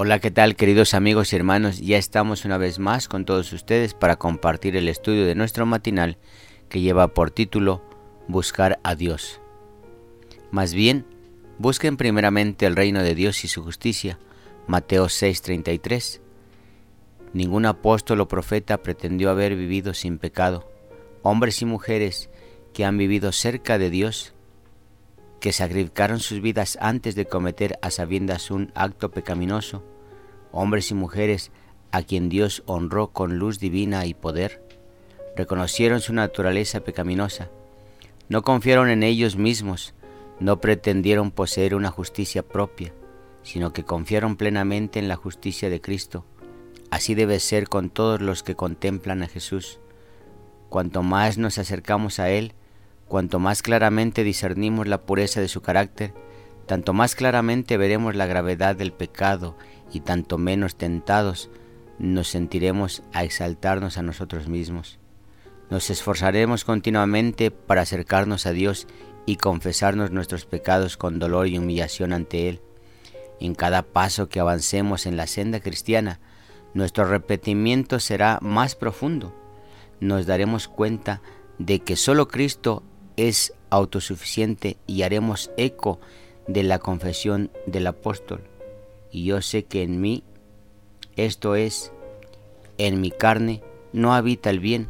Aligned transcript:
Hola, 0.00 0.20
¿qué 0.20 0.30
tal 0.30 0.54
queridos 0.54 0.94
amigos 0.94 1.32
y 1.32 1.36
hermanos? 1.36 1.80
Ya 1.80 1.98
estamos 1.98 2.44
una 2.44 2.56
vez 2.56 2.78
más 2.78 3.08
con 3.08 3.24
todos 3.24 3.52
ustedes 3.52 3.94
para 3.94 4.14
compartir 4.14 4.76
el 4.76 4.88
estudio 4.88 5.26
de 5.26 5.34
nuestro 5.34 5.66
matinal 5.66 6.18
que 6.68 6.80
lleva 6.80 7.08
por 7.08 7.32
título 7.32 7.82
Buscar 8.28 8.78
a 8.84 8.94
Dios. 8.94 9.40
Más 10.52 10.72
bien, 10.72 11.04
busquen 11.58 11.96
primeramente 11.96 12.64
el 12.64 12.76
reino 12.76 13.02
de 13.02 13.16
Dios 13.16 13.42
y 13.42 13.48
su 13.48 13.64
justicia. 13.64 14.20
Mateo 14.68 15.06
6:33. 15.08 16.20
Ningún 17.32 17.66
apóstol 17.66 18.20
o 18.20 18.28
profeta 18.28 18.80
pretendió 18.84 19.30
haber 19.30 19.56
vivido 19.56 19.94
sin 19.94 20.18
pecado. 20.18 20.70
Hombres 21.22 21.60
y 21.60 21.64
mujeres 21.64 22.30
que 22.72 22.84
han 22.84 22.98
vivido 22.98 23.32
cerca 23.32 23.78
de 23.78 23.90
Dios, 23.90 24.32
que 25.40 25.52
sacrificaron 25.52 26.20
sus 26.20 26.40
vidas 26.40 26.78
antes 26.80 27.14
de 27.14 27.26
cometer 27.26 27.78
a 27.82 27.90
sabiendas 27.90 28.50
un 28.50 28.72
acto 28.74 29.10
pecaminoso, 29.10 29.84
hombres 30.52 30.90
y 30.90 30.94
mujeres 30.94 31.50
a 31.92 32.02
quien 32.02 32.28
Dios 32.28 32.62
honró 32.66 33.08
con 33.08 33.38
luz 33.38 33.58
divina 33.58 34.06
y 34.06 34.14
poder, 34.14 34.62
reconocieron 35.36 36.00
su 36.00 36.12
naturaleza 36.12 36.80
pecaminosa, 36.80 37.50
no 38.28 38.42
confiaron 38.42 38.90
en 38.90 39.02
ellos 39.02 39.36
mismos, 39.36 39.94
no 40.40 40.60
pretendieron 40.60 41.30
poseer 41.30 41.74
una 41.74 41.90
justicia 41.90 42.42
propia, 42.42 42.92
sino 43.42 43.72
que 43.72 43.84
confiaron 43.84 44.36
plenamente 44.36 44.98
en 44.98 45.08
la 45.08 45.16
justicia 45.16 45.70
de 45.70 45.80
Cristo. 45.80 46.24
Así 46.90 47.14
debe 47.14 47.40
ser 47.40 47.68
con 47.68 47.90
todos 47.90 48.20
los 48.20 48.42
que 48.42 48.54
contemplan 48.54 49.22
a 49.22 49.28
Jesús. 49.28 49.80
Cuanto 50.68 51.02
más 51.02 51.38
nos 51.38 51.58
acercamos 51.58 52.18
a 52.18 52.30
Él, 52.30 52.52
cuanto 53.08 53.38
más 53.38 53.62
claramente 53.62 54.24
discernimos 54.24 54.86
la 54.86 55.02
pureza 55.02 55.40
de 55.40 55.48
su 55.48 55.62
carácter, 55.62 56.12
tanto 56.68 56.92
más 56.92 57.16
claramente 57.16 57.78
veremos 57.78 58.14
la 58.14 58.26
gravedad 58.26 58.76
del 58.76 58.92
pecado 58.92 59.56
y 59.90 60.00
tanto 60.00 60.36
menos 60.38 60.76
tentados 60.76 61.50
nos 61.98 62.28
sentiremos 62.28 63.02
a 63.12 63.24
exaltarnos 63.24 63.96
a 63.98 64.02
nosotros 64.02 64.48
mismos. 64.48 64.98
Nos 65.70 65.88
esforzaremos 65.90 66.64
continuamente 66.64 67.50
para 67.50 67.80
acercarnos 67.82 68.46
a 68.46 68.52
Dios 68.52 68.86
y 69.24 69.36
confesarnos 69.36 70.10
nuestros 70.10 70.44
pecados 70.44 70.96
con 70.98 71.18
dolor 71.18 71.48
y 71.48 71.58
humillación 71.58 72.12
ante 72.12 72.50
Él. 72.50 72.60
En 73.40 73.54
cada 73.54 73.82
paso 73.82 74.28
que 74.28 74.38
avancemos 74.38 75.06
en 75.06 75.16
la 75.16 75.26
senda 75.26 75.60
cristiana, 75.60 76.20
nuestro 76.74 77.06
repetimiento 77.06 77.98
será 77.98 78.38
más 78.42 78.74
profundo. 78.74 79.34
Nos 80.00 80.26
daremos 80.26 80.68
cuenta 80.68 81.22
de 81.58 81.80
que 81.80 81.96
solo 81.96 82.28
Cristo 82.28 82.82
es 83.16 83.54
autosuficiente 83.70 84.76
y 84.86 85.02
haremos 85.02 85.50
eco 85.56 85.98
de 86.48 86.62
la 86.64 86.80
confesión 86.80 87.50
del 87.66 87.86
apóstol. 87.86 88.42
Y 89.12 89.24
yo 89.24 89.40
sé 89.40 89.64
que 89.64 89.82
en 89.82 90.00
mí, 90.00 90.24
esto 91.16 91.54
es, 91.54 91.92
en 92.78 93.00
mi 93.00 93.10
carne, 93.10 93.62
no 93.92 94.14
habita 94.14 94.50
el 94.50 94.58
bien, 94.58 94.88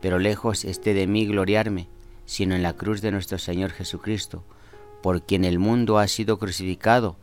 pero 0.00 0.18
lejos 0.18 0.64
esté 0.64 0.94
de 0.94 1.06
mí 1.06 1.26
gloriarme, 1.26 1.88
sino 2.24 2.54
en 2.54 2.62
la 2.62 2.74
cruz 2.74 3.02
de 3.02 3.10
nuestro 3.10 3.38
Señor 3.38 3.70
Jesucristo, 3.70 4.44
por 5.02 5.22
quien 5.22 5.44
el 5.44 5.58
mundo 5.58 5.98
ha 5.98 6.08
sido 6.08 6.38
crucificado, 6.38 7.16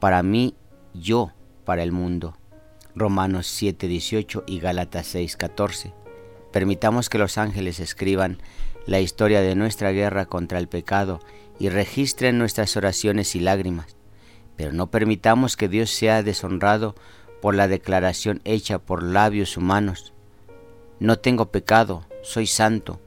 para 0.00 0.22
mí, 0.22 0.54
yo, 0.94 1.32
para 1.64 1.82
el 1.82 1.92
mundo. 1.92 2.36
Romanos 2.94 3.46
7:18 3.46 4.44
y 4.46 4.58
Gálatas 4.58 5.14
6:14. 5.14 5.92
Permitamos 6.52 7.08
que 7.08 7.18
los 7.18 7.38
ángeles 7.38 7.78
escriban 7.78 8.38
la 8.86 9.00
historia 9.00 9.40
de 9.40 9.54
nuestra 9.54 9.92
guerra 9.92 10.26
contra 10.26 10.58
el 10.58 10.68
pecado 10.68 11.20
y 11.60 11.68
registren 11.68 12.38
nuestras 12.38 12.76
oraciones 12.76 13.36
y 13.36 13.40
lágrimas, 13.40 13.94
pero 14.56 14.72
no 14.72 14.90
permitamos 14.90 15.56
que 15.56 15.68
Dios 15.68 15.90
sea 15.90 16.22
deshonrado 16.22 16.96
por 17.42 17.54
la 17.54 17.68
declaración 17.68 18.40
hecha 18.44 18.78
por 18.78 19.02
labios 19.02 19.58
humanos. 19.58 20.14
No 20.98 21.18
tengo 21.18 21.50
pecado, 21.50 22.06
soy 22.22 22.46
santo. 22.46 22.98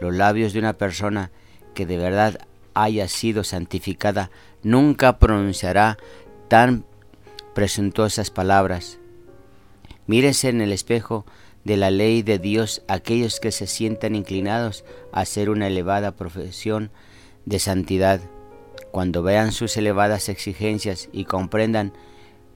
Los 0.00 0.14
labios 0.14 0.52
de 0.52 0.58
una 0.58 0.72
persona 0.72 1.30
que 1.74 1.86
de 1.86 1.96
verdad 1.96 2.40
haya 2.74 3.06
sido 3.06 3.44
santificada 3.44 4.30
nunca 4.64 5.18
pronunciará 5.18 5.96
tan 6.48 6.84
presuntuosas 7.54 8.30
palabras. 8.30 8.98
Mírese 10.08 10.48
en 10.48 10.60
el 10.60 10.72
espejo 10.72 11.24
de 11.62 11.76
la 11.76 11.92
ley 11.92 12.22
de 12.22 12.40
Dios 12.40 12.82
aquellos 12.88 13.38
que 13.38 13.52
se 13.52 13.68
sientan 13.68 14.16
inclinados 14.16 14.84
a 15.12 15.20
hacer 15.20 15.50
una 15.50 15.68
elevada 15.68 16.16
profesión 16.16 16.90
de 17.46 17.58
santidad. 17.58 18.20
Cuando 18.90 19.22
vean 19.22 19.52
sus 19.52 19.76
elevadas 19.76 20.28
exigencias 20.28 21.08
y 21.12 21.24
comprendan 21.24 21.92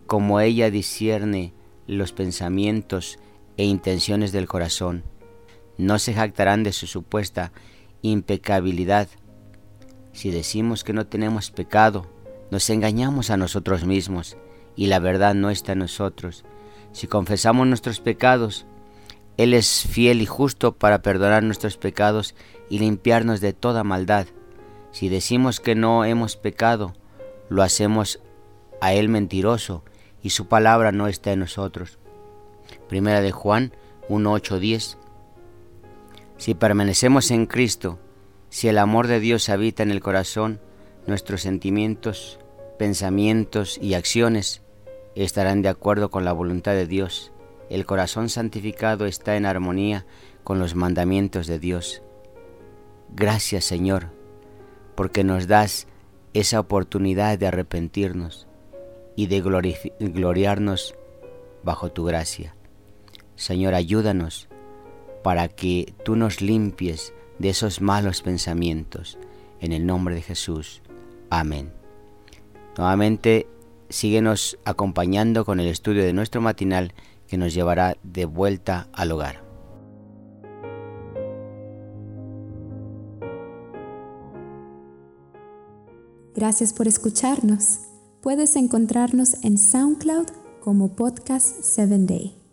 cómo 0.07 0.41
ella 0.41 0.71
discierne 0.71 1.53
los 1.87 2.13
pensamientos 2.13 3.19
e 3.57 3.65
intenciones 3.65 4.33
del 4.33 4.47
corazón, 4.47 5.05
no 5.79 5.99
se 5.99 6.15
jactarán 6.15 6.63
de 6.63 6.73
su 6.73 6.87
supuesta 6.87 7.53
impecabilidad. 8.03 9.09
Si 10.13 10.31
decimos 10.31 10.85
que 10.85 10.93
no 10.93 11.07
tenemos 11.07 11.51
pecado, 11.51 12.07
nos 12.51 12.71
engañamos 12.71 13.31
a 13.31 13.37
nosotros 13.37 13.85
mismos 13.85 14.37
y 14.77 14.87
la 14.87 14.99
verdad 14.99 15.35
no 15.35 15.51
está 15.51 15.73
en 15.73 15.81
nosotros. 15.81 16.45
Si 16.93 17.07
confesamos 17.07 17.67
nuestros 17.67 18.01
pecados, 18.01 18.67
Él 19.37 19.53
es 19.53 19.83
fiel 19.83 20.23
y 20.23 20.27
justo 20.27 20.77
para 20.77 21.03
perdonar 21.03 21.43
nuestros 21.43 21.77
pecados 21.77 22.35
y 22.71 22.79
limpiarnos 22.79 23.41
de 23.41 23.53
toda 23.53 23.85
maldad. 23.85 24.27
Si 24.97 25.11
decimos 25.11 25.61
que 25.61 25.75
no 25.75 26.07
hemos 26.07 26.39
pecado, 26.39 26.95
lo 27.51 27.63
hacemos 27.63 28.19
a 28.81 28.95
Él 28.95 29.11
mentiroso 29.11 29.85
y 30.23 30.31
su 30.31 30.49
palabra 30.49 30.91
no 30.91 31.07
está 31.07 31.33
en 31.33 31.41
nosotros. 31.41 31.99
Primera 32.89 33.21
de 33.21 33.31
Juan 33.31 33.75
1.8.10 34.09 34.97
si 36.39 36.55
permanecemos 36.55 37.31
en 37.31 37.45
Cristo, 37.45 37.99
si 38.49 38.69
el 38.69 38.79
amor 38.79 39.07
de 39.07 39.21
Dios 39.21 39.51
habita 39.51 39.83
en 39.83 39.91
el 39.91 40.01
corazón, 40.01 40.63
nuestros 41.07 41.43
sentimientos, 41.43 42.39
pensamientos 42.79 43.77
y 43.79 43.93
acciones 43.93 44.63
estarán 45.15 45.61
de 45.61 45.69
acuerdo 45.69 46.11
con 46.11 46.25
la 46.25 46.33
voluntad 46.33 46.73
de 46.73 46.87
Dios. 46.87 47.33
El 47.69 47.85
corazón 47.85 48.31
santificado 48.31 49.05
está 49.05 49.37
en 49.37 49.45
armonía 49.45 50.07
con 50.43 50.59
los 50.59 50.75
mandamientos 50.75 51.47
de 51.47 51.59
Dios. 51.59 52.01
Gracias 53.15 53.67
Señor, 53.67 54.16
porque 54.97 55.23
nos 55.23 55.47
das 55.47 55.87
esa 56.35 56.59
oportunidad 56.59 57.39
de 57.39 57.47
arrepentirnos 57.47 58.47
y 59.15 59.27
de 59.27 59.41
gloriarnos 60.01 60.95
bajo 61.63 61.91
tu 61.91 62.05
gracia. 62.05 62.55
Señor, 63.37 63.75
ayúdanos 63.75 64.49
para 65.23 65.49
que 65.49 65.95
tú 66.05 66.17
nos 66.17 66.41
limpies 66.41 67.13
de 67.39 67.51
esos 67.51 67.81
malos 67.81 68.23
pensamientos. 68.23 69.19
En 69.61 69.73
el 69.73 69.87
nombre 69.87 70.15
de 70.15 70.23
Jesús. 70.23 70.83
Amén. 71.31 71.73
Nuevamente, 72.77 73.47
síguenos 73.89 74.59
acompañando 74.65 75.45
con 75.45 75.61
el 75.61 75.67
estudio 75.67 76.05
de 76.05 76.13
nuestro 76.13 76.41
matinal 76.41 76.93
que 77.27 77.39
nos 77.39 77.55
llevará 77.55 77.97
de 78.03 78.27
vuelta 78.27 78.89
al 78.93 79.13
hogar. 79.13 79.46
Gracias 86.37 86.75
por 86.75 86.87
escucharnos. 86.87 87.79
Puedes 88.21 88.57
encontrarnos 88.57 89.43
en 89.43 89.57
SoundCloud 89.57 90.27
como 90.61 90.95
Podcast 90.95 91.57
7 91.63 91.97
Day. 92.01 92.46